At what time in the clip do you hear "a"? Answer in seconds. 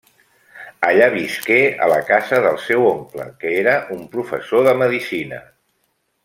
1.87-1.91